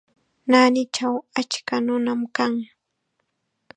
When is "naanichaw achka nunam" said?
0.49-2.21